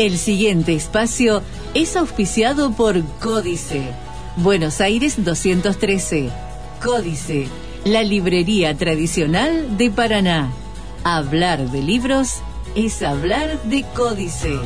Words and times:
El 0.00 0.16
siguiente 0.16 0.72
espacio 0.72 1.42
es 1.74 1.94
auspiciado 1.94 2.74
por 2.74 3.04
Códice. 3.18 3.82
Buenos 4.36 4.80
Aires 4.80 5.22
213. 5.22 6.30
Códice, 6.82 7.48
la 7.84 8.02
librería 8.02 8.74
tradicional 8.78 9.76
de 9.76 9.90
Paraná. 9.90 10.52
Hablar 11.04 11.70
de 11.70 11.82
libros 11.82 12.42
es 12.74 13.02
hablar 13.02 13.62
de 13.64 13.84
Códice. 13.94 14.58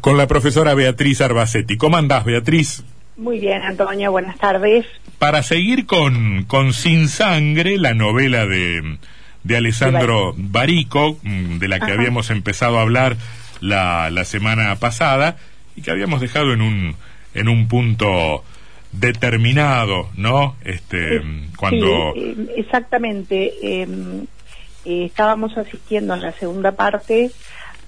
Con 0.00 0.16
la 0.16 0.28
profesora 0.28 0.74
Beatriz 0.74 1.20
Arbacetti. 1.22 1.76
¿Cómo 1.76 1.96
andás, 1.96 2.24
Beatriz? 2.24 2.84
Muy 3.16 3.40
bien, 3.40 3.60
Antonio, 3.62 4.12
buenas 4.12 4.38
tardes. 4.38 4.86
Para 5.18 5.42
seguir 5.42 5.84
con, 5.84 6.44
con 6.44 6.74
Sin 6.74 7.08
Sangre, 7.08 7.76
la 7.76 7.94
novela 7.94 8.46
de, 8.46 8.98
de 9.44 9.56
Alessandro 9.56 10.34
Barico, 10.36 11.18
mm, 11.22 11.58
de 11.58 11.68
la 11.68 11.80
que 11.80 11.92
habíamos 11.92 12.30
empezado 12.30 12.78
a 12.78 12.82
hablar 12.82 13.16
la, 13.60 14.10
la 14.10 14.24
semana 14.24 14.76
pasada 14.76 15.36
y 15.76 15.82
que 15.82 15.90
habíamos 15.90 16.20
dejado 16.20 16.52
en 16.52 16.62
un, 16.62 16.96
en 17.34 17.48
un 17.48 17.68
punto 17.68 18.44
determinado, 18.92 20.08
¿no? 20.16 20.56
Este, 20.64 21.22
cuando... 21.56 22.12
Sí, 22.14 22.20
eh, 22.20 22.54
exactamente. 22.56 23.82
Em, 23.82 24.26
eh, 24.84 25.04
estábamos 25.04 25.56
asistiendo 25.56 26.14
en 26.14 26.22
la 26.22 26.32
segunda 26.32 26.72
parte 26.72 27.30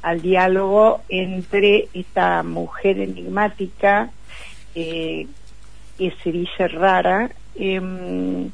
al 0.03 0.21
diálogo 0.21 1.03
entre 1.09 1.89
esta 1.95 2.43
mujer 2.43 2.99
enigmática 2.99 4.11
eh, 4.75 5.27
que 5.99 6.13
se 6.23 6.33
dice 6.33 6.69
rara, 6.69 7.31
em, 7.55 8.51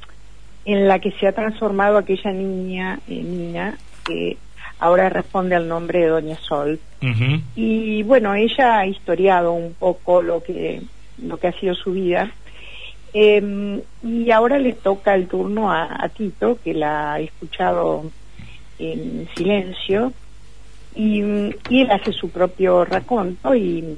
en 0.69 0.87
la 0.87 0.99
que 0.99 1.13
se 1.13 1.27
ha 1.27 1.33
transformado 1.33 1.97
aquella 1.97 2.31
niña, 2.31 3.01
eh, 3.09 3.23
Nina, 3.23 3.79
que 4.05 4.37
ahora 4.79 5.09
responde 5.09 5.57
al 5.57 5.67
nombre 5.67 6.01
de 6.01 6.09
Doña 6.09 6.37
Sol. 6.37 6.79
Y 7.57 8.03
bueno, 8.03 8.35
ella 8.35 8.81
ha 8.81 8.87
historiado 8.87 9.53
un 9.53 9.73
poco 9.73 10.21
lo 10.21 10.43
que, 10.43 10.83
lo 11.23 11.39
que 11.39 11.47
ha 11.47 11.53
sido 11.53 11.75
su 11.75 11.93
vida. 11.93 12.31
Em, 13.15 13.81
y 14.03 14.31
ahora 14.31 14.59
le 14.59 14.75
toca 14.75 15.15
el 15.15 15.27
turno 15.27 15.73
a, 15.73 16.05
a 16.05 16.11
Tito, 16.11 16.59
que 16.63 16.75
la 16.75 17.15
ha 17.15 17.21
escuchado 17.21 18.05
en 18.79 19.27
silencio, 19.35 20.13
y, 20.95 21.21
él 21.21 21.91
hace 21.91 22.13
su 22.13 22.29
propio 22.29 22.85
raconto 22.85 23.55
y, 23.55 23.97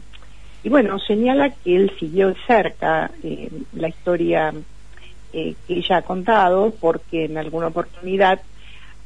y, 0.62 0.68
bueno, 0.68 1.00
señala 1.00 1.50
que 1.50 1.74
él 1.74 1.90
siguió 1.98 2.28
de 2.28 2.36
cerca 2.46 3.10
eh, 3.24 3.50
la 3.72 3.88
historia 3.88 4.54
eh, 5.32 5.54
que 5.66 5.74
ella 5.74 5.98
ha 5.98 6.02
contado 6.02 6.72
porque 6.80 7.26
en 7.26 7.38
alguna 7.38 7.68
oportunidad, 7.68 8.40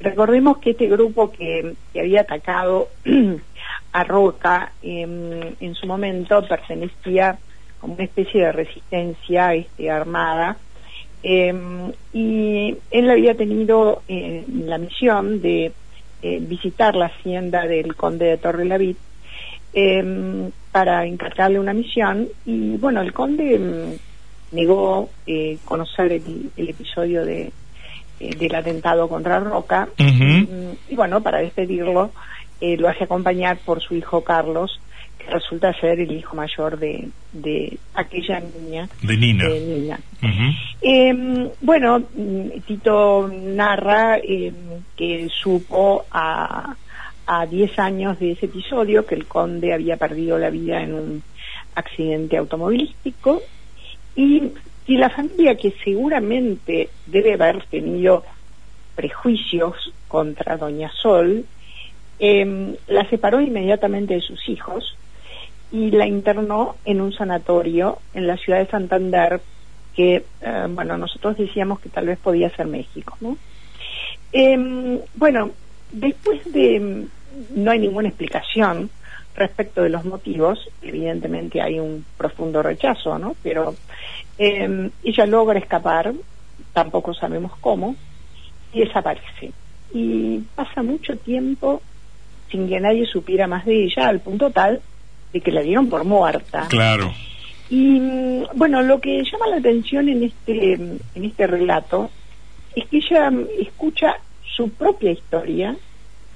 recordemos 0.01 0.59
que 0.59 0.71
este 0.71 0.89
grupo 0.89 1.31
que, 1.31 1.75
había 1.99 2.23
atacado 2.23 2.89
a 3.93 4.05
Roca 4.05 4.73
em, 4.83 5.55
en 5.61 5.75
su 5.75 5.87
momento 5.87 6.47
pertenecía 6.47 7.39
como 7.81 7.95
una 7.95 8.05
especie 8.05 8.45
de 8.45 8.53
resistencia 8.53 9.55
este, 9.55 9.91
armada 9.91 10.57
em, 11.23 11.93
y 12.13 12.77
él 12.91 13.11
había 13.11 13.35
tenido 13.35 14.03
eh, 14.09 14.45
la 14.49 14.79
misión 14.79 15.41
de 15.41 15.73
eh, 16.23 16.39
visitar 16.41 16.97
la 16.97 17.07
hacienda 17.07 17.67
del 17.67 17.95
conde 17.97 18.25
de 18.25 18.39
Torre 18.39 18.97
eh, 19.75 20.51
para 20.73 21.05
encargarle 21.05 21.61
una 21.61 21.75
misión 21.75 22.29
y 22.47 22.79
bueno, 22.79 23.03
el 23.03 23.13
conde 23.13 23.99
negó 24.55 25.11
eh, 25.27 25.59
conocer 25.65 26.13
el, 26.13 26.51
episodio 26.57 27.25
de, 27.25 27.53
eh, 28.21 28.37
del 28.37 28.55
atentado 28.55 29.09
contra 29.09 29.41
Roca. 29.41 29.89
Mm, 29.99 30.71
y 30.89 30.95
bueno, 30.97 31.23
para 31.23 31.39
despedirlo 31.39 32.11
lo 32.61 32.89
hace 32.89 33.05
acompañar 33.05 33.59
por 33.59 33.83
su 33.83 33.95
hijo 33.95 34.25
Carlos 34.25 34.81
resulta 35.31 35.73
ser 35.75 36.01
el 36.01 36.13
hijo 36.13 36.37
mayor 36.37 36.79
de, 36.79 37.09
de 37.33 37.79
aquella 37.95 38.41
niña. 38.41 38.89
De 39.03 39.17
Nina. 39.17 39.99
Em, 40.81 41.49
bueno, 41.61 42.03
Tito 42.67 43.31
narra 43.33 44.19
em, 44.19 44.55
que 44.97 45.29
supo 45.31 46.05
a, 46.11 46.75
a 47.27 47.47
10 47.47 47.79
años 47.79 48.19
de 48.19 48.33
ese 48.33 48.47
episodio 48.47 49.07
que 49.07 49.15
el 49.15 49.27
conde 49.27 49.73
había 49.73 49.97
perdido 49.97 50.39
la 50.39 50.51
vida 50.51 50.83
en 50.83 50.95
un 50.95 51.23
accidente 51.75 52.37
automovilístico 52.37 53.43
y, 54.17 54.53
la 54.87 55.09
familia 55.09 55.57
que 55.57 55.73
seguramente 55.83 56.91
debe 57.07 57.35
haber 57.35 57.65
tenido 57.67 58.23
prejuicios 58.95 59.93
contra 60.09 60.59
Doña 60.59 60.91
Sol, 60.93 61.47
eh, 62.19 62.77
la 62.87 63.09
separó 63.09 63.41
inmediatamente 63.41 64.15
de 64.15 64.21
sus 64.21 64.49
hijos 64.49 64.97
y 65.73 65.91
la 65.91 66.07
internó 66.07 66.77
en 66.85 67.01
un 67.01 67.13
sanatorio 67.13 67.99
en 68.13 68.27
la 68.27 68.37
ciudad 68.37 68.59
de 68.59 68.67
Santander, 68.67 69.41
que, 69.97 70.25
eh, 70.43 70.67
bueno, 70.69 70.99
nosotros 70.99 71.39
decíamos 71.39 71.81
que 71.81 71.89
tal 71.89 72.07
vez 72.07 72.19
podía 72.19 72.51
ser 72.51 72.67
México, 72.67 73.17
¿no? 73.21 73.39
Em, 74.33 75.01
bueno, 75.15 75.51
después 75.93 76.41
de, 76.53 77.07
no 77.55 77.71
hay 77.71 77.79
ninguna 77.79 78.09
explicación 78.09 78.91
respecto 79.35 79.83
de 79.83 79.89
los 79.89 80.05
motivos, 80.05 80.69
evidentemente 80.83 81.61
hay 81.61 81.81
un 81.81 82.05
profundo 82.17 82.63
rechazo, 82.63 83.19
¿no? 83.19 83.35
Pero 83.43 83.75
em, 84.39 84.91
ella 85.03 85.27
logra 85.27 85.59
escapar, 85.59 86.13
tampoco 86.73 87.15
sabemos 87.15 87.53
cómo, 87.61 87.97
y 88.73 88.81
desaparece. 88.81 89.53
Y 89.93 90.39
pasa 90.55 90.83
mucho 90.83 91.17
tiempo 91.17 91.83
sin 92.51 92.69
que 92.69 92.81
nadie 92.81 93.07
supiera 93.07 93.47
más 93.47 93.65
de 93.65 93.85
ella, 93.85 94.09
al 94.09 94.21
punto 94.21 94.51
tal 94.51 94.81
de 95.33 95.41
que 95.41 95.51
la 95.51 95.63
dieron 95.63 95.89
por 95.89 96.05
muerta. 96.05 96.67
Claro. 96.69 97.13
Y 97.69 97.99
mm, 98.01 98.45
bueno, 98.55 98.83
lo 98.83 99.01
que 99.01 99.25
llama 99.25 99.49
la 99.49 99.57
atención 99.57 100.09
en 100.09 100.25
este, 100.25 100.75
en 100.75 101.25
este 101.25 101.47
relato 101.47 102.11
es 102.75 102.87
que 102.87 102.99
ella 102.99 103.33
escucha 103.59 104.17
su 104.45 104.71
propia 104.71 105.11
historia 105.11 105.77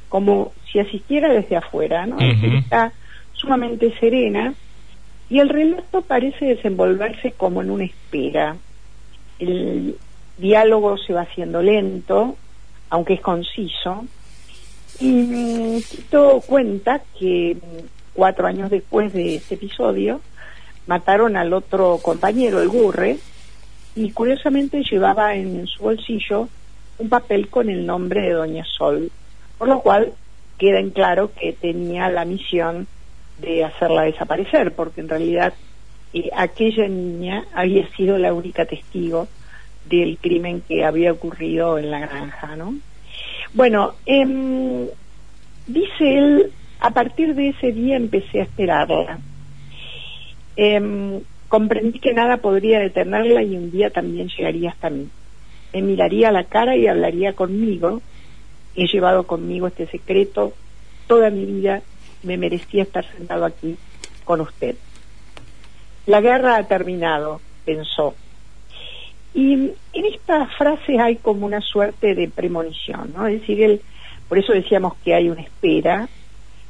como 0.09 0.53
si 0.71 0.79
asistiera 0.79 1.33
desde 1.33 1.57
afuera, 1.57 2.07
¿no? 2.07 2.19
Está 2.19 2.93
sumamente 3.33 3.97
serena 3.99 4.55
y 5.31 5.41
el 5.41 5.49
relato 5.49 6.03
parece 6.03 6.47
desenvolverse 6.47 7.33
como 7.33 7.63
en 7.63 7.71
una 7.71 7.85
espera. 7.85 8.57
El 9.39 9.97
diálogo 10.39 10.97
se 10.99 11.13
va 11.13 11.23
haciendo 11.23 11.63
lento, 11.63 12.37
aunque 12.91 13.15
es 13.15 13.21
conciso, 13.21 14.05
y 15.01 15.81
Tito 15.83 16.43
cuenta 16.47 17.03
que 17.19 17.57
cuatro 18.15 18.47
años 18.47 18.71
después 18.71 19.13
de 19.13 19.37
ese 19.37 19.55
episodio, 19.55 20.21
mataron 20.87 21.37
al 21.37 21.53
otro 21.53 21.99
compañero, 22.03 22.61
el 22.61 22.69
Gurre, 22.69 23.19
y 23.95 24.11
curiosamente 24.11 24.83
llevaba 24.83 25.35
en 25.37 25.67
su 25.67 25.83
bolsillo 25.83 26.49
un 26.99 27.09
papel 27.09 27.49
con 27.49 27.69
el 27.69 27.87
nombre 27.87 28.23
de 28.23 28.33
Doña 28.33 28.65
Sol, 28.65 29.11
por 29.59 29.69
lo 29.69 29.81
cual 29.81 30.13
queda 30.59 30.79
en 30.81 30.91
claro 30.91 31.33
que 31.35 31.53
tenía 31.53 32.09
la 32.09 32.25
misión 32.25 32.87
de 33.39 33.65
hacerla 33.65 34.03
desaparecer, 34.03 34.75
porque 34.75 35.01
en 35.01 35.09
realidad 35.09 35.55
eh, 36.13 36.31
aquella 36.35 36.89
niña 36.89 37.45
había 37.55 37.89
sido 37.97 38.19
la 38.19 38.33
única 38.33 38.65
testigo 38.65 39.29
del 39.85 40.19
crimen 40.19 40.63
que 40.67 40.85
había 40.85 41.13
ocurrido 41.13 41.79
en 41.79 41.91
la 41.91 42.01
granja, 42.01 42.57
¿no? 42.57 42.75
Bueno, 43.55 43.95
eh, 44.07 44.89
dice 45.67 46.19
él 46.19 46.53
a 46.81 46.91
partir 46.91 47.35
de 47.35 47.51
ese 47.51 47.73
día 47.73 47.97
empecé 47.97 48.41
a 48.41 48.45
esperarla. 48.45 49.19
Em, 50.57 51.21
comprendí 51.49 51.99
que 51.99 52.13
nada 52.13 52.39
podría 52.39 52.81
detenerla 52.81 53.43
y 53.43 53.57
un 53.57 53.71
día 53.71 53.91
también 53.91 54.29
llegaría 54.29 54.71
hasta 54.71 54.91
mí. 54.91 55.09
Me 55.73 55.83
miraría 55.83 56.29
a 56.29 56.33
la 56.33 56.45
cara 56.45 56.77
y 56.77 56.87
hablaría 56.87 57.33
conmigo. 57.33 58.01
He 58.79 58.87
llevado 58.87 59.25
conmigo 59.25 59.67
este 59.67 59.89
secreto 59.89 60.53
toda 61.09 61.31
mi 61.31 61.45
vida. 61.45 61.83
Me 62.23 62.37
merecía 62.37 62.85
estar 62.85 63.05
sentado 63.17 63.45
aquí 63.45 63.77
con 64.25 64.41
usted. 64.41 64.77
La 66.07 66.21
guerra 66.21 66.57
ha 66.57 66.69
terminado, 66.69 67.41
pensó. 67.65 68.15
Y 69.35 69.53
en 69.53 70.05
esta 70.05 70.47
frase 70.47 71.01
hay 71.01 71.17
como 71.17 71.45
una 71.45 71.61
suerte 71.61 72.15
de 72.15 72.29
premonición, 72.29 73.13
¿no? 73.17 73.27
Es 73.27 73.41
decir, 73.41 73.63
él, 73.63 73.83
por 74.29 74.39
eso 74.39 74.53
decíamos 74.53 74.95
que 75.05 75.13
hay 75.13 75.29
una 75.29 75.43
espera, 75.43 76.09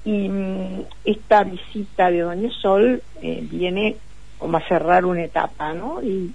y 0.02 0.28
mm, 0.30 0.84
esta 1.04 1.44
visita 1.44 2.10
de 2.10 2.20
Doña 2.20 2.50
Sol 2.50 3.02
eh, 3.20 3.40
viene 3.42 3.96
como 4.38 4.56
a 4.56 4.66
cerrar 4.66 5.04
una 5.04 5.24
etapa, 5.24 5.74
¿no? 5.74 6.02
Y 6.02 6.32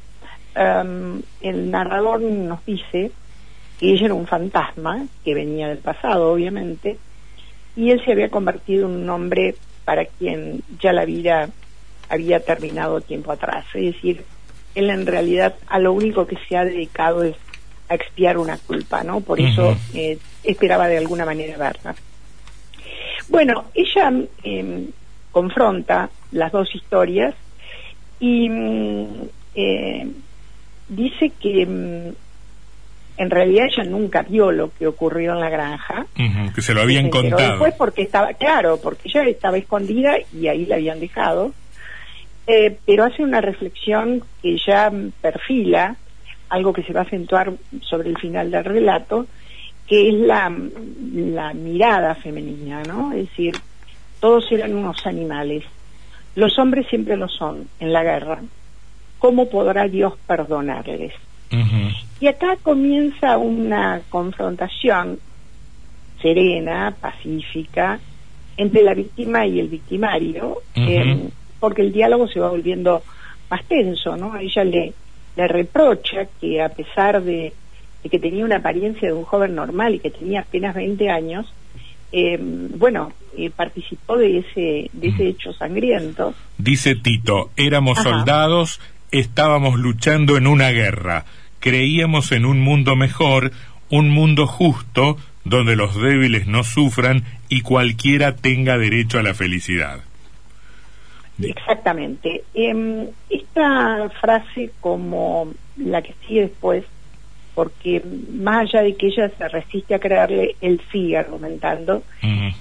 em, 0.53 1.19
el 1.41 1.71
narrador 1.71 2.21
nos 2.21 2.63
dice 2.63 3.11
que 3.83 3.91
ella 3.91 4.05
era 4.05 4.13
un 4.13 4.27
fantasma 4.27 5.07
que 5.25 5.33
venía 5.33 5.67
del 5.67 5.79
pasado, 5.79 6.31
obviamente, 6.31 6.97
y 7.75 7.91
él 7.91 8.01
se 8.05 8.13
había 8.13 8.29
convertido 8.29 8.87
en 8.87 8.95
un 8.95 9.09
hombre 9.09 9.55
para 9.83 10.05
quien 10.05 10.61
ya 10.79 10.93
la 10.93 11.03
vida 11.03 11.49
había 12.07 12.39
terminado 12.39 13.01
tiempo 13.01 13.33
atrás. 13.33 13.65
Es 13.73 13.93
decir, 13.93 14.23
él 14.73 14.89
en 14.89 15.05
realidad 15.05 15.55
a 15.67 15.79
lo 15.79 15.91
único 15.91 16.25
que 16.25 16.37
se 16.47 16.55
ha 16.55 16.63
dedicado 16.63 17.23
es 17.23 17.35
a 17.89 17.95
expiar 17.95 18.37
una 18.37 18.57
culpa, 18.57 19.03
¿no? 19.03 19.19
Por 19.19 19.41
eso 19.41 19.75
eh, 19.93 20.17
esperaba 20.45 20.87
de 20.87 20.99
alguna 20.99 21.25
manera 21.25 21.57
verla. 21.57 21.93
Bueno, 23.27 23.65
ella 23.73 24.13
em, 24.43 24.87
confronta 25.29 26.09
las 26.31 26.53
dos 26.53 26.73
historias 26.73 27.35
y 28.21 28.47
mm, 28.47 29.07
eh, 29.55 30.07
dice 30.87 31.33
que 31.37 31.65
mm, 31.65 32.22
en 33.17 33.29
realidad 33.29 33.67
ella 33.67 33.83
nunca 33.83 34.23
vio 34.23 34.51
lo 34.51 34.71
que 34.73 34.87
ocurrió 34.87 35.33
en 35.33 35.39
la 35.39 35.49
granja. 35.49 36.05
que 36.53 36.61
se 36.61 36.73
lo 36.73 36.81
habían 36.81 37.09
contado. 37.09 37.41
Después 37.41 37.73
porque 37.77 38.01
estaba, 38.01 38.33
claro, 38.33 38.79
porque 38.81 39.09
ella 39.09 39.23
estaba 39.23 39.57
escondida 39.57 40.15
y 40.33 40.47
ahí 40.47 40.65
la 40.65 40.75
habían 40.75 40.99
dejado. 40.99 41.53
Eh, 42.47 42.77
pero 42.85 43.05
hace 43.05 43.23
una 43.23 43.39
reflexión 43.39 44.23
que 44.41 44.57
ya 44.57 44.91
perfila 45.21 45.95
algo 46.49 46.73
que 46.73 46.83
se 46.83 46.93
va 46.93 47.01
a 47.01 47.03
acentuar 47.03 47.53
sobre 47.81 48.09
el 48.09 48.17
final 48.17 48.51
del 48.51 48.63
relato, 48.63 49.25
que 49.87 50.09
es 50.09 50.13
la, 50.13 50.55
la 51.13 51.53
mirada 51.53 52.15
femenina, 52.15 52.83
¿no? 52.83 53.11
Es 53.11 53.29
decir, 53.29 53.55
todos 54.19 54.51
eran 54.51 54.75
unos 54.75 55.05
animales. 55.07 55.63
Los 56.35 56.57
hombres 56.59 56.87
siempre 56.87 57.17
lo 57.17 57.27
son 57.27 57.67
en 57.79 57.91
la 57.91 58.03
guerra. 58.03 58.39
¿Cómo 59.19 59.49
podrá 59.49 59.87
Dios 59.87 60.13
perdonarles? 60.27 61.13
Y 62.19 62.27
acá 62.27 62.57
comienza 62.61 63.37
una 63.37 64.01
confrontación 64.09 65.19
serena, 66.21 66.95
pacífica, 66.99 67.99
entre 68.57 68.83
la 68.83 68.93
víctima 68.93 69.45
y 69.45 69.59
el 69.59 69.67
victimario, 69.67 70.57
em, 70.73 71.29
porque 71.59 71.81
el 71.81 71.91
diálogo 71.91 72.27
se 72.27 72.39
va 72.39 72.49
volviendo 72.49 73.03
más 73.49 73.63
tenso, 73.65 74.15
¿no? 74.15 74.37
Ella 74.37 74.63
le, 74.63 74.93
le 75.35 75.47
reprocha 75.47 76.27
que 76.39 76.61
a 76.61 76.69
pesar 76.69 77.21
de, 77.21 77.53
que 78.09 78.19
tenía 78.19 78.45
una 78.45 78.57
apariencia 78.57 79.09
de 79.09 79.13
un 79.13 79.23
joven 79.23 79.55
normal 79.55 79.95
y 79.95 79.99
que 79.99 80.11
tenía 80.11 80.41
apenas 80.41 80.75
20 80.75 81.09
años, 81.09 81.53
em, 82.11 82.69
bueno, 82.77 83.11
eh, 83.37 83.49
participó 83.49 84.17
de 84.17 84.39
ese, 84.39 84.89
de 84.93 85.07
ese 85.07 85.27
hecho 85.27 85.51
sangriento. 85.53 86.33
Dice 86.57 86.95
Tito, 86.95 87.49
éramos 87.57 87.97
soldados, 87.97 88.79
estábamos 89.11 89.79
luchando 89.79 90.37
en 90.37 90.47
una 90.47 90.69
guerra 90.69 91.25
creíamos 91.63 92.33
en 92.33 92.45
un 92.45 92.59
mundo 92.59 92.97
mejor, 92.97 93.53
un 93.89 94.09
mundo 94.09 94.47
justo, 94.47 95.15
donde 95.45 95.77
los 95.77 95.95
débiles 95.95 96.45
no 96.45 96.65
sufran 96.65 97.23
y 97.47 97.61
cualquiera 97.61 98.35
tenga 98.35 98.77
derecho 98.77 99.17
a 99.17 99.23
la 99.23 99.33
felicidad. 99.33 100.01
Exactamente. 101.41 102.43
Em, 102.53 103.07
esta 103.29 104.09
frase, 104.19 104.71
como 104.81 105.53
la 105.77 106.01
que 106.01 106.13
sigue 106.27 106.41
después, 106.41 106.83
porque 107.55 108.03
más 108.33 108.67
allá 108.67 108.83
de 108.83 108.95
que 108.95 109.07
ella 109.07 109.29
se 109.29 109.47
resiste 109.47 109.95
a 109.95 109.99
creerle, 109.99 110.57
él 110.59 110.81
sigue 110.91 111.17
argumentando, 111.17 112.03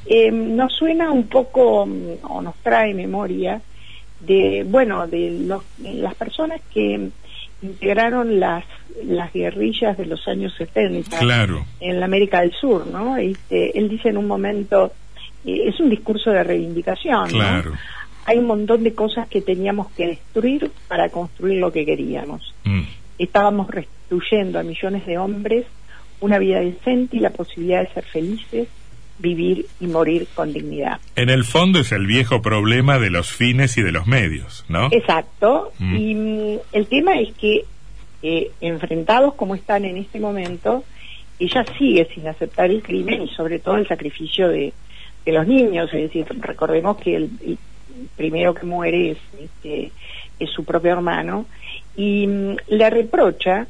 em, 0.07 0.55
nos 0.55 0.73
suena 0.75 1.11
un 1.11 1.27
poco, 1.27 1.89
o 2.23 2.41
nos 2.41 2.55
trae 2.63 2.95
memoria, 2.95 3.61
de, 4.21 4.65
bueno, 4.65 5.09
de 5.09 5.59
las 5.79 6.15
personas 6.15 6.61
que 6.73 7.11
integraron 7.63 8.41
las 8.41 8.65
las 9.05 9.33
guerrillas 9.33 9.97
de 9.97 10.07
los 10.07 10.27
años 10.29 10.55
70 10.57 11.19
en 11.81 11.99
la 11.99 12.05
América 12.05 12.41
del 12.41 12.53
Sur, 12.53 12.87
¿no? 12.87 13.17
Este, 13.17 13.77
él 13.79 13.89
dice 13.89 14.11
en 14.11 14.19
un 14.19 14.27
momento, 14.27 14.93
eh, 15.45 15.65
es 15.67 15.81
un 15.81 15.89
discurso 15.89 16.31
de 16.31 16.45
reivindicación, 16.45 17.31
Hay 18.25 18.39
un 18.39 18.47
montón 18.47 18.85
de 18.85 18.95
cosas 18.95 19.27
que 19.29 19.41
teníamos 19.41 19.91
que 19.93 20.07
destruir 20.07 20.71
para 20.89 21.09
construir 21.09 21.59
lo 21.59 21.73
que 21.73 21.85
queríamos. 21.85 22.55
Mm. 22.65 22.83
Estábamos 23.19 23.69
restituyendo 23.69 24.61
a 24.61 24.63
millones 24.63 25.07
de 25.07 25.19
hombres 25.19 25.67
una 26.21 26.39
vida 26.39 26.61
decente 26.61 27.17
y 27.17 27.21
la 27.21 27.31
posibilidad 27.31 27.81
de 27.81 27.93
ser 27.93 28.05
felices, 28.05 28.69
vivir 29.19 29.67
y 29.81 29.87
morir 29.87 30.27
con 30.35 30.53
dignidad. 30.53 31.01
En 31.17 31.31
el 31.31 31.45
fondo 31.45 31.81
es 31.81 31.93
el 31.93 32.07
viejo 32.07 32.43
problema 32.43 32.99
de 32.99 33.11
los 33.11 33.31
fines 33.31 33.77
y 33.79 33.83
de 33.83 33.93
los 33.93 34.07
medios, 34.07 34.65
¿no? 34.69 34.89
Exacto. 34.91 35.73
Mm. 35.79 35.97
Y 35.97 36.15
mm, 36.15 36.59
el 36.73 36.87
tema 36.87 37.19
es 37.19 37.33
que 37.35 37.65
eh, 38.23 38.51
enfrentados 38.61 39.35
como 39.35 39.55
están 39.55 39.85
en 39.85 39.97
este 39.97 40.21
momento, 40.21 40.85
ella 41.39 41.65
sigue 41.77 42.09
sin 42.15 42.29
aceptar 42.29 42.71
el 42.71 42.83
crimen 42.83 43.23
y 43.23 43.29
sobre 43.29 43.59
todo 43.59 43.77
el 43.77 43.89
sacrificio 43.89 44.49
de, 44.49 44.73
los 45.27 45.47
niños. 45.47 45.93
Es 45.93 46.03
decir, 46.03 46.27
recordemos 46.41 46.99
que 46.99 47.17
el, 47.17 47.59
primero 48.17 48.55
que 48.55 48.67
muere 48.67 49.13
es, 49.13 49.19
este, 49.41 49.93
es 50.39 50.51
su 50.51 50.65
propio 50.65 50.93
hermano 50.93 51.47
y 51.97 52.27
mm, 52.27 52.57
le 52.69 52.91
reprocha 52.91 53.67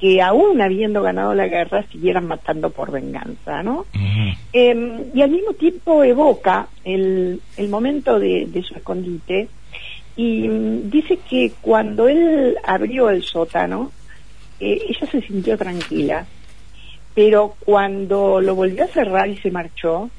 que 0.00 0.20
aún 0.20 0.60
habiendo 0.60 1.02
ganado 1.02 1.34
la 1.34 1.46
guerra 1.46 1.84
siguieran 1.90 2.26
matando 2.26 2.70
por 2.70 2.90
venganza, 2.90 3.62
¿no? 3.62 3.86
Em, 4.52 5.04
y 5.14 5.22
al 5.22 5.30
mismo 5.30 5.52
tiempo 5.52 6.04
evoca 6.04 6.68
el, 6.84 7.40
el 7.56 7.68
momento 7.68 8.18
de, 8.18 8.46
de 8.46 8.62
su 8.62 8.74
escondite 8.74 9.48
y 10.16 10.48
mm, 10.48 10.90
dice 10.90 11.18
que 11.28 11.52
cuando 11.60 12.08
él 12.08 12.56
abrió 12.64 13.10
el 13.10 13.22
sótano, 13.22 13.90
eh, 14.60 14.80
ella 14.88 15.06
se 15.10 15.20
sintió 15.22 15.58
tranquila, 15.58 16.26
pero 17.14 17.54
cuando 17.64 18.40
lo 18.40 18.54
volvió 18.54 18.84
a 18.84 18.88
cerrar 18.88 19.28
y 19.28 19.36
se 19.38 19.50
marchó, 19.50 20.10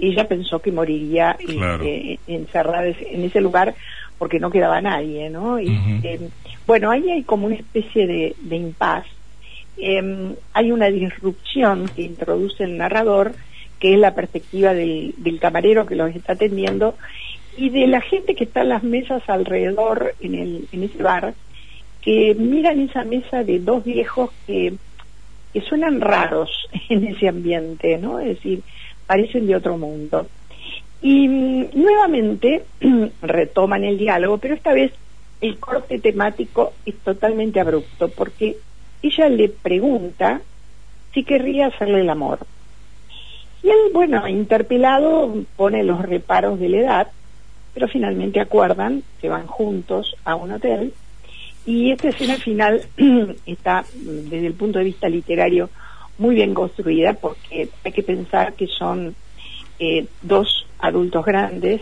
ella 0.00 0.28
pensó 0.28 0.60
que 0.60 0.72
moriría 0.72 1.36
este, 1.40 2.20
encerrada 2.26 2.86
en 2.86 3.24
ese 3.24 3.40
lugar 3.40 3.74
porque 4.18 4.38
no 4.38 4.50
quedaba 4.50 4.80
nadie, 4.80 5.30
¿no? 5.30 5.58
Este, 5.58 6.20
bueno, 6.66 6.90
ahí 6.90 7.10
hay 7.10 7.22
como 7.22 7.46
una 7.46 7.56
especie 7.56 8.06
de, 8.06 8.34
de 8.40 8.56
impas. 8.56 9.06
Em, 9.80 10.34
hay 10.52 10.72
una 10.72 10.86
disrupción 10.86 11.88
que 11.94 12.02
introduce 12.02 12.64
el 12.64 12.76
narrador, 12.76 13.32
que 13.78 13.94
es 13.94 13.98
la 13.98 14.14
perspectiva 14.14 14.74
del, 14.74 15.38
camarero 15.40 15.86
que 15.86 15.94
los 15.94 16.14
está 16.14 16.32
atendiendo, 16.32 16.96
y 17.56 17.70
de 17.70 17.86
la 17.86 18.00
gente 18.00 18.34
que 18.34 18.44
está 18.44 18.62
en 18.62 18.70
las 18.70 18.82
mesas 18.82 19.22
alrededor 19.28 20.14
en 20.20 20.66
ese 20.70 21.02
bar, 21.02 21.34
que 22.02 22.34
miran 22.34 22.80
esa 22.80 23.04
mesa 23.04 23.44
de 23.44 23.58
dos 23.58 23.84
viejos 23.84 24.30
que, 24.46 24.74
que 25.52 25.60
suenan 25.60 26.00
raros 26.00 26.50
en 26.88 27.06
ese 27.06 27.28
ambiente, 27.28 27.98
¿no? 27.98 28.20
Es 28.20 28.36
decir, 28.36 28.62
parecen 29.06 29.46
de 29.46 29.56
otro 29.56 29.76
mundo. 29.78 30.26
Y 31.02 31.28
mm, 31.28 31.68
nuevamente 31.74 32.64
retoman 33.22 33.84
el 33.84 33.98
diálogo, 33.98 34.38
pero 34.38 34.54
esta 34.54 34.72
vez 34.72 34.92
el 35.40 35.58
corte 35.58 35.98
temático 35.98 36.72
es 36.84 36.96
totalmente 36.96 37.60
abrupto, 37.60 38.08
porque 38.08 38.56
ella 39.02 39.28
le 39.28 39.48
pregunta 39.48 40.40
si 41.14 41.24
querría 41.24 41.66
hacerle 41.66 42.00
el 42.00 42.10
amor. 42.10 42.40
Y 43.62 43.68
él, 43.70 43.78
bueno, 43.92 44.28
interpelado, 44.28 45.44
pone 45.56 45.82
los 45.82 46.00
reparos 46.02 46.60
de 46.60 46.68
la 46.68 46.76
edad 46.78 47.08
pero 47.78 47.86
finalmente 47.86 48.40
acuerdan 48.40 49.04
que 49.20 49.28
van 49.28 49.46
juntos 49.46 50.16
a 50.24 50.34
un 50.34 50.50
hotel 50.50 50.92
y 51.64 51.92
esta 51.92 52.08
escena 52.08 52.36
final 52.36 52.82
está 53.46 53.84
desde 53.94 54.48
el 54.48 54.54
punto 54.54 54.80
de 54.80 54.86
vista 54.86 55.08
literario 55.08 55.70
muy 56.18 56.34
bien 56.34 56.54
construida 56.54 57.12
porque 57.12 57.68
hay 57.84 57.92
que 57.92 58.02
pensar 58.02 58.54
que 58.54 58.66
son 58.66 59.14
eh, 59.78 60.06
dos 60.22 60.66
adultos 60.80 61.24
grandes 61.24 61.80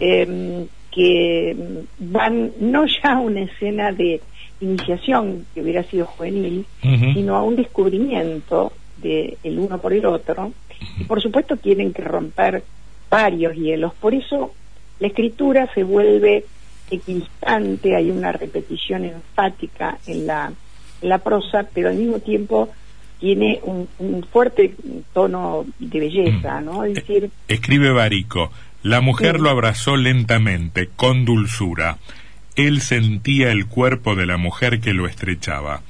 em, 0.00 0.66
que 0.90 1.84
van 1.98 2.52
no 2.60 2.86
ya 2.86 3.12
a 3.12 3.20
una 3.20 3.42
escena 3.42 3.92
de 3.92 4.22
iniciación 4.62 5.46
que 5.54 5.60
hubiera 5.60 5.82
sido 5.82 6.06
juvenil, 6.06 6.66
sino 6.80 7.36
a 7.36 7.42
un 7.42 7.56
descubrimiento 7.56 8.72
de 8.98 9.36
el 9.42 9.58
uno 9.58 9.78
por 9.78 9.92
el 9.92 10.06
otro. 10.06 10.52
Y 10.98 11.04
por 11.04 11.20
supuesto 11.20 11.56
tienen 11.56 11.92
que 11.92 12.02
romper 12.02 12.62
varios 13.10 13.54
hielos. 13.54 13.92
Por 13.94 14.14
eso 14.14 14.52
la 15.00 15.08
escritura 15.08 15.68
se 15.74 15.82
vuelve 15.82 16.44
equidistante, 16.90 17.96
hay 17.96 18.10
una 18.10 18.32
repetición 18.32 19.04
enfática 19.04 19.98
en 20.06 20.26
la, 20.26 20.52
la 21.00 21.18
prosa, 21.18 21.66
pero 21.72 21.88
al 21.88 21.96
mismo 21.96 22.18
tiempo 22.20 22.70
tiene 23.18 23.60
un, 23.62 23.88
fuerte 24.30 24.74
tono 25.12 25.64
de 25.78 26.00
belleza. 26.00 26.60
¿no? 26.60 26.84
Es 26.84 26.94
decir, 26.94 27.30
Escribe 27.48 27.90
Barico, 27.92 28.50
la 28.82 29.00
mujer 29.00 29.40
lo 29.40 29.50
abrazó 29.50 29.96
lentamente, 29.96 30.88
con 30.96 31.24
dulzura. 31.24 31.98
Él 32.56 32.80
sentía 32.80 33.50
el 33.50 33.66
cuerpo 33.66 34.14
de 34.14 34.26
la 34.26 34.36
mujer 34.36 34.80
que 34.80 34.92
lo 34.92 35.06
estrechaba. 35.06 35.82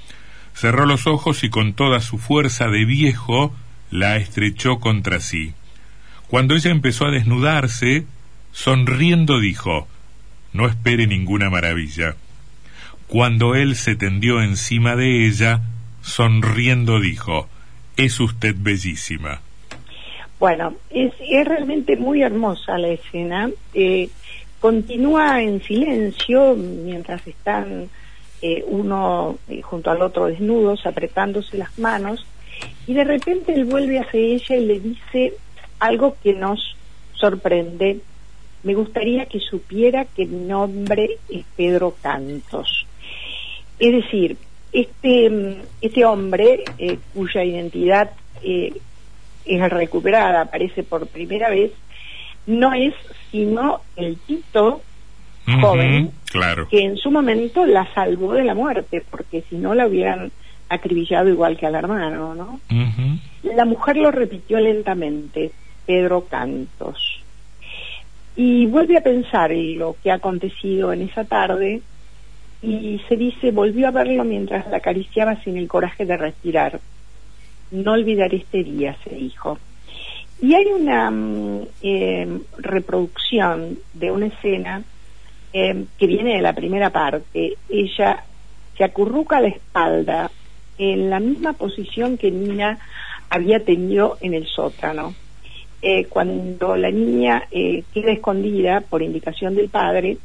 Cerró 0.54 0.86
los 0.86 1.06
ojos 1.06 1.44
y 1.44 1.50
con 1.50 1.72
toda 1.72 2.00
su 2.00 2.18
fuerza 2.18 2.68
de 2.68 2.84
viejo 2.84 3.54
la 3.90 4.16
estrechó 4.16 4.78
contra 4.78 5.20
sí. 5.20 5.54
Cuando 6.28 6.54
ella 6.54 6.70
empezó 6.70 7.06
a 7.06 7.10
desnudarse, 7.10 8.06
Sonriendo 8.52 9.40
dijo, 9.40 9.88
No 10.52 10.68
espere 10.68 11.06
ninguna 11.06 11.48
maravilla. 11.50 12.16
Cuando 13.08 13.54
él 13.54 13.76
se 13.76 13.96
tendió 13.96 14.42
encima 14.42 14.94
de 14.94 15.26
ella, 15.26 15.62
sonriendo 16.02 17.00
dijo, 17.00 17.48
Es 17.96 18.20
usted 18.20 18.54
bellísima. 18.58 19.40
Bueno, 20.38 20.74
es, 20.90 21.12
es 21.20 21.46
realmente 21.46 21.96
muy 21.96 22.22
hermosa 22.22 22.76
la 22.76 22.88
escena. 22.88 23.48
Eh, 23.74 24.10
continúa 24.62 25.42
en 25.42 25.60
silencio 25.60 26.54
mientras 26.54 27.26
están 27.26 27.90
eh, 28.40 28.64
uno 28.68 29.36
eh, 29.48 29.60
junto 29.60 29.90
al 29.90 30.00
otro 30.00 30.26
desnudos, 30.26 30.86
apretándose 30.86 31.58
las 31.58 31.76
manos, 31.80 32.24
y 32.86 32.94
de 32.94 33.02
repente 33.02 33.54
él 33.54 33.64
vuelve 33.64 33.98
hacia 33.98 34.20
ella 34.20 34.56
y 34.56 34.66
le 34.66 34.78
dice 34.78 35.34
algo 35.80 36.16
que 36.22 36.34
nos 36.34 36.76
sorprende, 37.14 37.98
me 38.62 38.74
gustaría 38.74 39.26
que 39.26 39.40
supiera 39.40 40.04
que 40.04 40.26
mi 40.26 40.46
nombre 40.46 41.18
es 41.28 41.44
Pedro 41.56 41.96
Cantos. 42.00 42.86
Es 43.80 43.92
decir, 43.92 44.36
este, 44.72 45.56
este 45.80 46.04
hombre, 46.04 46.62
eh, 46.78 46.98
cuya 47.12 47.42
identidad 47.42 48.12
es 48.44 49.70
recuperada, 49.70 50.42
aparece 50.42 50.84
por 50.84 51.08
primera 51.08 51.50
vez, 51.50 51.72
no 52.46 52.72
es 52.72 52.94
sino 53.30 53.80
el 53.96 54.16
Tito 54.18 54.82
joven 55.60 56.10
claro. 56.30 56.68
que 56.68 56.84
en 56.84 56.96
su 56.96 57.10
momento 57.10 57.66
la 57.66 57.86
salvó 57.94 58.34
de 58.34 58.44
la 58.44 58.54
muerte, 58.54 59.02
porque 59.10 59.42
si 59.48 59.56
no 59.56 59.74
la 59.74 59.86
hubieran 59.86 60.30
acribillado 60.68 61.28
igual 61.28 61.56
que 61.56 61.66
al 61.66 61.74
hermano, 61.74 62.34
¿no? 62.34 62.60
La 63.42 63.64
mujer 63.64 63.96
lo 63.96 64.10
repitió 64.10 64.58
lentamente, 64.60 65.52
Pedro 65.86 66.26
Cantos. 66.26 67.22
Y 68.36 68.66
vuelve 68.66 68.96
a 68.96 69.02
pensar 69.02 69.52
en 69.52 69.78
lo 69.78 69.96
que 70.02 70.10
ha 70.10 70.14
acontecido 70.14 70.92
en 70.92 71.02
esa 71.02 71.24
tarde 71.24 71.82
y 72.62 73.00
se 73.08 73.16
dice, 73.16 73.50
volvió 73.50 73.88
a 73.88 73.90
verlo 73.90 74.24
mientras 74.24 74.66
la 74.68 74.78
acariciaba 74.78 75.36
sin 75.42 75.56
el 75.56 75.68
coraje 75.68 76.06
de 76.06 76.16
respirar. 76.16 76.80
No 77.72 77.92
olvidaré 77.92 78.38
este 78.38 78.62
día, 78.62 78.96
se 79.04 79.14
dijo. 79.14 79.58
Y 80.40 80.54
hay 80.54 80.66
una 80.66 81.10
mm, 81.10 81.51
eh, 81.82 82.26
reproducción 82.58 83.78
de 83.92 84.10
una 84.10 84.26
escena 84.26 84.82
eh, 85.52 85.84
que 85.98 86.06
viene 86.06 86.36
de 86.36 86.42
la 86.42 86.54
primera 86.54 86.90
parte. 86.90 87.56
Ella 87.68 88.24
se 88.76 88.84
acurruca 88.84 89.40
la 89.40 89.48
espalda 89.48 90.30
en 90.78 91.10
la 91.10 91.20
misma 91.20 91.52
posición 91.52 92.16
que 92.16 92.30
Nina 92.30 92.78
había 93.28 93.64
tenido 93.64 94.16
en 94.20 94.34
el 94.34 94.46
sótano. 94.46 95.14
Eh, 95.82 96.06
cuando 96.06 96.76
la 96.76 96.90
niña 96.90 97.42
queda 97.50 98.12
escondida 98.12 98.82
por 98.82 99.02
indicación 99.02 99.56
del 99.56 99.68
padre, 99.68 100.18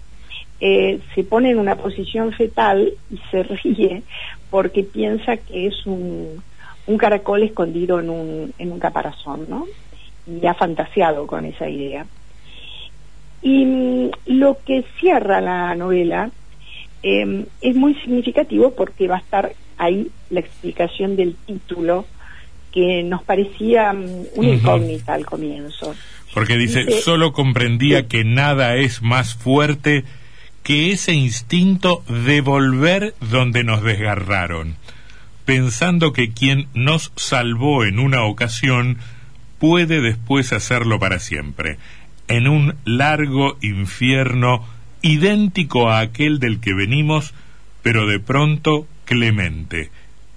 eh, 0.59 0.99
se 1.13 1.23
pone 1.23 1.51
en 1.51 1.59
una 1.59 1.75
posición 1.75 2.31
fetal 2.31 2.93
y 3.11 3.19
se 3.29 3.43
ríe 3.43 4.01
porque 4.49 4.83
piensa 4.83 5.37
que 5.37 5.67
es 5.67 5.85
un, 5.85 6.41
un 6.87 6.97
caracol 6.97 7.43
escondido 7.43 7.99
en 7.99 8.09
un, 8.09 8.53
en 8.57 8.71
un 8.71 8.79
caparazón, 8.79 9.45
¿no? 9.47 9.67
Y 10.27 10.45
ha 10.45 10.53
fantaseado 10.53 11.25
con 11.25 11.45
esa 11.45 11.69
idea. 11.69 12.05
Y 13.41 13.65
mm, 13.65 14.09
lo 14.25 14.57
que 14.65 14.83
cierra 14.99 15.41
la 15.41 15.75
novela 15.75 16.31
em, 17.03 17.45
es 17.61 17.75
muy 17.75 17.95
significativo 17.95 18.73
porque 18.75 19.07
va 19.07 19.15
a 19.15 19.19
estar 19.19 19.53
ahí 19.77 20.09
la 20.29 20.39
explicación 20.39 21.15
del 21.15 21.35
título 21.45 22.05
que 22.71 23.03
nos 23.03 23.23
parecía 23.23 23.93
mm, 23.93 24.25
una 24.35 24.49
incógnita 24.49 25.13
al 25.13 25.25
comienzo. 25.25 25.95
Porque 26.33 26.57
dice, 26.57 27.01
solo 27.01 27.31
comprendía 27.31 28.07
que 28.07 28.23
nada 28.23 28.75
es 28.75 29.01
más 29.01 29.35
fuerte 29.35 30.03
que 30.63 30.91
ese 30.91 31.13
instinto 31.13 32.03
de 32.25 32.41
volver 32.41 33.15
donde 33.31 33.63
nos 33.63 33.81
desgarraron, 33.81 34.75
pensando 35.45 36.11
que 36.11 36.33
quien 36.33 36.67
nos 36.73 37.13
salvó 37.15 37.85
en 37.85 37.99
una 37.99 38.25
ocasión 38.25 38.97
puede 39.59 40.01
después 40.01 40.53
hacerlo 40.53 40.99
para 40.99 41.19
siempre, 41.19 41.77
en 42.27 42.47
un 42.47 42.75
largo 42.85 43.57
infierno 43.61 44.65
idéntico 45.01 45.89
a 45.89 45.99
aquel 45.99 46.39
del 46.39 46.59
que 46.59 46.73
venimos, 46.73 47.33
pero 47.81 48.05
de 48.05 48.19
pronto 48.19 48.85
clemente 49.05 49.89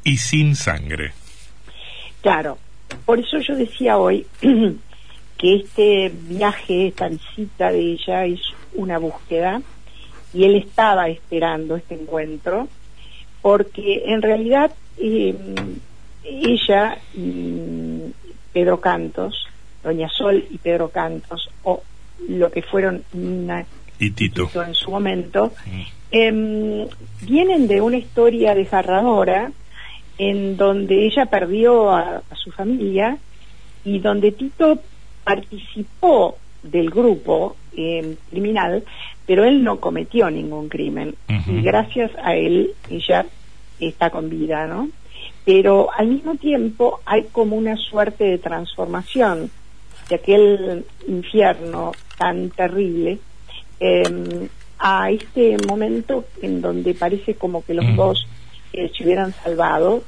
y 0.04 0.18
sin 0.18 0.56
sangre. 0.56 1.12
Claro, 2.22 2.58
por 3.04 3.18
eso 3.18 3.38
yo 3.40 3.56
decía 3.56 3.98
hoy 3.98 4.26
que 4.40 5.56
este 5.56 6.12
viaje, 6.28 6.88
esta 6.88 7.08
visita 7.08 7.70
de 7.72 7.92
ella 7.92 8.26
es 8.26 8.40
una 8.74 8.98
búsqueda 8.98 9.62
y 10.32 10.44
él 10.44 10.56
estaba 10.56 11.08
esperando 11.08 11.76
este 11.76 11.94
encuentro 11.94 12.68
porque 13.42 14.04
en 14.06 14.22
realidad 14.22 14.70
eh, 14.98 15.34
ella 16.24 16.98
Pedro 18.52 18.80
Cantos, 18.80 19.46
Doña 19.82 20.08
Sol 20.08 20.44
y 20.50 20.58
Pedro 20.58 20.90
Cantos, 20.90 21.50
o 21.62 21.82
lo 22.28 22.50
que 22.50 22.62
fueron 22.62 23.02
Nina 23.12 23.64
y 23.98 24.10
Tito, 24.10 24.50
en 24.62 24.74
su 24.74 24.90
momento, 24.90 25.52
em, 26.10 26.86
vienen 27.22 27.68
de 27.68 27.80
una 27.80 27.98
historia 27.98 28.54
desgarradora 28.54 29.52
en 30.18 30.56
donde 30.56 31.06
ella 31.06 31.26
perdió 31.26 31.90
a 31.90 32.22
su 32.34 32.50
familia 32.50 33.18
y 33.84 33.98
donde 33.98 34.32
Tito 34.32 34.80
participó 35.24 36.36
del 36.62 36.90
grupo 36.90 37.56
eh, 37.76 38.16
criminal, 38.30 38.84
pero 39.26 39.44
él 39.44 39.62
no 39.62 39.80
cometió 39.80 40.30
ningún 40.30 40.68
crimen. 40.68 41.14
Y 41.46 41.62
gracias 41.62 42.10
a 42.22 42.34
él 42.34 42.72
ella 42.90 43.26
está 43.78 44.10
con 44.10 44.28
vida, 44.28 44.66
¿no? 44.66 44.88
Pero 45.44 45.88
al 45.96 46.08
mismo 46.08 46.36
tiempo 46.36 47.00
hay 47.04 47.24
como 47.32 47.56
una 47.56 47.76
suerte 47.76 48.24
de 48.24 48.38
transformación 48.38 49.50
de 50.08 50.14
aquel 50.14 50.84
infierno 51.06 51.92
tan 52.18 52.50
terrible 52.50 53.18
em, 53.78 54.48
a 54.78 55.10
este 55.10 55.56
momento 55.66 56.24
en 56.42 56.60
donde 56.60 56.94
parece 56.94 57.34
como 57.34 57.64
que 57.64 57.74
los 57.74 57.96
dos 57.96 58.26
eh, 58.72 58.90
se 58.96 59.04
hubieran 59.04 59.32
salvado 59.32 60.02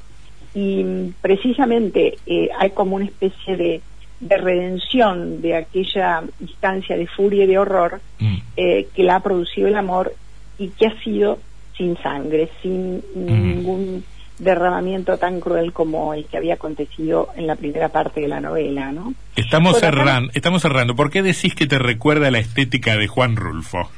y 0.54 0.84
precisamente 1.20 2.18
eh, 2.26 2.50
hay 2.58 2.70
como 2.70 2.96
una 2.96 3.06
especie 3.06 3.56
de 3.56 3.80
de 4.22 4.36
redención 4.36 5.42
de 5.42 5.56
aquella 5.56 6.22
instancia 6.40 6.96
de 6.96 7.08
furia 7.08 7.44
y 7.44 7.48
de 7.48 7.58
horror 7.58 8.00
mm. 8.20 8.36
eh, 8.56 8.88
que 8.94 9.02
la 9.02 9.16
ha 9.16 9.20
producido 9.20 9.66
el 9.66 9.74
amor 9.74 10.14
y 10.58 10.68
que 10.68 10.86
ha 10.86 11.02
sido 11.02 11.38
sin 11.76 11.96
sangre, 11.96 12.48
sin 12.62 12.98
mm. 12.98 13.26
ningún 13.26 14.04
derramamiento 14.42 15.18
tan 15.18 15.40
cruel 15.40 15.72
como 15.72 16.14
el 16.14 16.26
que 16.26 16.36
había 16.36 16.54
acontecido 16.54 17.28
en 17.36 17.46
la 17.46 17.56
primera 17.56 17.88
parte 17.88 18.20
de 18.20 18.28
la 18.28 18.40
novela, 18.40 18.90
¿no? 18.92 19.14
Estamos 19.36 19.78
cerrando, 19.78 20.30
estamos 20.34 20.62
cerrando. 20.62 20.94
¿Por 20.94 21.10
qué 21.10 21.22
decís 21.22 21.54
que 21.54 21.66
te 21.66 21.78
recuerda 21.78 22.30
la 22.30 22.38
estética 22.38 22.96
de 22.96 23.06
Juan 23.06 23.36
Rulfo? 23.36 23.88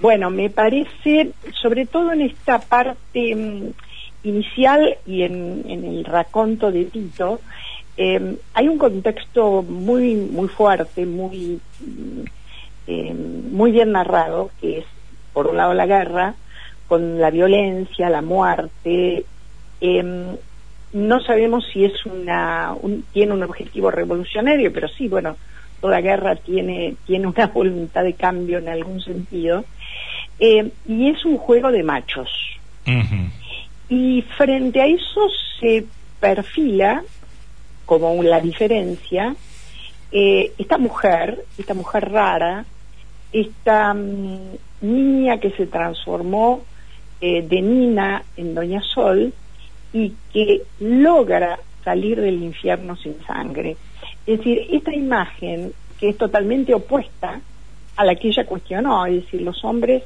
Bueno, 0.00 0.30
me 0.30 0.50
parece, 0.50 1.30
sobre 1.60 1.86
todo 1.86 2.12
en 2.12 2.22
esta 2.22 2.58
parte 2.58 3.34
mm, 3.34 3.72
inicial 4.24 4.96
y 5.06 5.22
en, 5.22 5.64
en 5.68 5.84
el 5.84 6.04
raconto 6.04 6.70
de 6.70 6.84
Tito, 6.86 7.40
eh, 7.96 8.36
hay 8.52 8.68
un 8.68 8.76
contexto 8.76 9.62
muy 9.62 10.14
muy 10.16 10.48
fuerte, 10.48 11.06
muy 11.06 11.60
eh, 12.86 13.14
muy 13.14 13.72
bien 13.72 13.92
narrado, 13.92 14.50
que 14.60 14.78
es 14.78 14.84
por 15.32 15.46
un 15.46 15.56
lado 15.56 15.72
la 15.74 15.86
guerra, 15.86 16.34
con 16.88 17.18
la 17.20 17.30
violencia, 17.30 18.10
la 18.10 18.22
muerte. 18.22 19.24
Eh, 19.80 20.36
no 20.92 21.20
sabemos 21.20 21.66
si 21.72 21.84
es 21.84 22.06
una 22.06 22.74
tiene 23.12 23.32
un 23.32 23.42
objetivo 23.42 23.90
revolucionario, 23.90 24.72
pero 24.72 24.88
sí, 24.88 25.08
bueno, 25.08 25.36
toda 25.80 26.00
guerra 26.00 26.36
tiene 26.36 26.94
tiene 27.06 27.26
una 27.26 27.46
voluntad 27.54 28.04
de 28.04 28.14
cambio 28.14 28.58
en 28.58 28.68
algún 28.68 29.00
sentido. 29.00 29.64
y 30.38 31.08
es 31.08 31.24
un 31.24 31.38
juego 31.38 31.70
de 31.70 31.82
machos. 31.82 32.30
Y 33.88 34.22
frente 34.36 34.80
a 34.80 34.86
eso 34.86 35.28
se 35.60 35.84
perfila 36.20 37.02
como 37.86 38.20
la 38.22 38.40
diferencia, 38.40 39.34
eh, 40.10 40.52
esta 40.58 40.76
mujer, 40.76 41.44
esta 41.56 41.72
mujer 41.72 42.10
rara, 42.10 42.64
esta 43.32 43.94
mm, 43.94 44.56
niña 44.82 45.38
que 45.38 45.50
se 45.52 45.66
transformó 45.66 46.62
eh, 47.20 47.42
de 47.42 47.62
Nina 47.62 48.24
en 48.36 48.54
Doña 48.54 48.82
Sol 48.82 49.32
y 49.96 50.12
que 50.30 50.62
logra 50.80 51.58
salir 51.82 52.20
del 52.20 52.42
infierno 52.42 52.96
sin 52.96 53.14
sangre. 53.26 53.76
Es 54.26 54.38
decir, 54.38 54.60
esta 54.70 54.94
imagen 54.94 55.72
que 55.98 56.10
es 56.10 56.18
totalmente 56.18 56.74
opuesta 56.74 57.40
a 57.96 58.04
la 58.04 58.14
que 58.14 58.28
ella 58.28 58.44
cuestionó, 58.44 59.06
es 59.06 59.24
decir, 59.24 59.40
los 59.40 59.64
hombres 59.64 60.02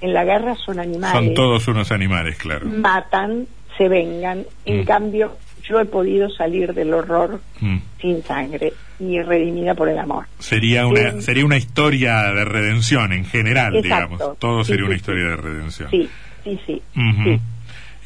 en 0.00 0.14
la 0.14 0.24
guerra 0.24 0.54
son 0.54 0.80
animales. 0.80 1.12
Son 1.12 1.34
todos 1.34 1.68
unos 1.68 1.92
animales, 1.92 2.38
claro. 2.38 2.66
Matan, 2.66 3.46
se 3.76 3.86
vengan. 3.88 4.46
En 4.64 4.80
mm. 4.80 4.84
cambio, 4.86 5.36
yo 5.62 5.78
he 5.78 5.84
podido 5.84 6.30
salir 6.30 6.72
del 6.72 6.94
horror 6.94 7.38
mm. 7.60 7.76
sin 8.00 8.22
sangre 8.22 8.72
y 8.98 9.20
redimida 9.20 9.74
por 9.74 9.90
el 9.90 9.98
amor. 9.98 10.24
Sería 10.38 10.86
una, 10.86 11.20
sería 11.20 11.44
una 11.44 11.58
historia 11.58 12.32
de 12.32 12.46
redención 12.46 13.12
en 13.12 13.26
general, 13.26 13.82
digamos. 13.82 14.38
Todo 14.38 14.64
sería 14.64 14.86
una 14.86 14.96
historia 14.96 15.24
de 15.24 15.36
redención. 15.36 15.90
Sí, 15.90 16.08
sí, 16.44 16.58
sí. 16.66 16.82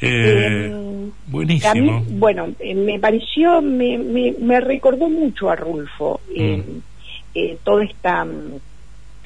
Eh, 0.01 1.09
buenísimo. 1.27 2.03
bueno, 2.11 2.49
eh, 2.59 2.73
me 2.73 2.99
pareció, 2.99 3.61
me, 3.61 3.97
me, 3.97 4.61
recordó 4.61 5.09
mucho 5.09 5.49
a 5.49 5.55
Rulfo 5.55 6.21
eh, 6.33 6.63
mm. 6.63 7.57
toda 7.63 7.83
esta, 7.83 8.25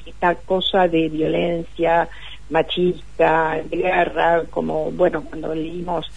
esta 0.04 0.34
cosa 0.34 0.88
de 0.88 1.08
violencia 1.08 2.08
machista, 2.50 3.60
de 3.70 3.76
guerra, 3.76 4.42
como, 4.50 4.90
bueno, 4.90 5.22
cuando 5.22 5.54
leímos 5.54 6.10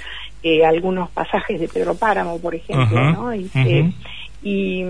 algunos 0.65 1.09
pasajes 1.09 1.59
de 1.59 1.67
Pedro 1.67 1.93
Páramo, 1.95 2.39
por 2.39 2.55
ejemplo, 2.55 3.11
¿no? 3.11 3.35
Y, 3.35 3.49
Y, 4.43 4.83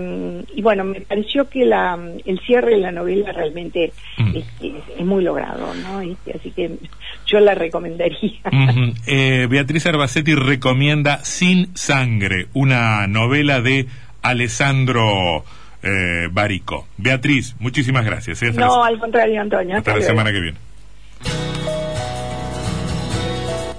y, 0.54 0.62
bueno, 0.62 0.84
me 0.84 1.00
pareció 1.00 1.48
que 1.48 1.64
la, 1.64 1.98
el 2.26 2.38
cierre 2.40 2.72
de 2.72 2.78
la 2.78 2.92
novela 2.92 3.32
realmente 3.32 3.92
Mm. 4.18 4.36
es, 4.36 5.04
muy 5.06 5.22
logrado, 5.24 5.72
¿no? 5.74 6.00
Este, 6.00 6.32
así 6.36 6.50
que 6.50 6.70
yo 7.26 7.40
la 7.40 7.54
recomendaría. 7.54 8.40
Eh, 9.06 9.46
Beatriz 9.48 9.86
Arbacetti 9.86 10.34
recomienda 10.34 11.24
Sin 11.24 11.74
Sangre, 11.76 12.48
una 12.52 13.06
novela 13.06 13.60
de 13.62 13.86
Alessandro 14.22 15.44
eh, 15.82 16.28
Barico. 16.30 16.86
Beatriz, 16.98 17.54
muchísimas 17.58 18.04
gracias. 18.04 18.42
eh. 18.42 18.48
Hasta 18.48 18.60
No, 18.60 18.80
la, 18.82 18.86
al 18.88 18.98
contrario, 18.98 19.40
Antonio. 19.40 19.76
hasta 19.78 19.92
la 19.92 19.96
luego. 19.98 20.10
semana 20.10 20.32
que 20.32 20.40
viene. 20.40 20.58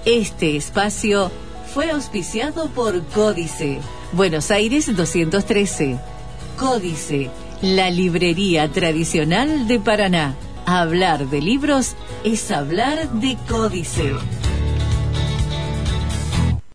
Este 0.05 0.55
espacio 0.55 1.31
fue 1.73 1.91
auspiciado 1.91 2.69
por 2.71 3.05
Códice, 3.09 3.79
Buenos 4.11 4.49
Aires 4.49 4.95
213. 4.95 5.99
Códice, 6.57 7.29
la 7.61 7.91
librería 7.91 8.67
tradicional 8.71 9.67
de 9.67 9.79
Paraná. 9.79 10.35
Hablar 10.65 11.27
de 11.27 11.41
libros 11.41 11.95
es 12.23 12.49
hablar 12.49 13.11
de 13.11 13.37
Códice. 13.47 14.13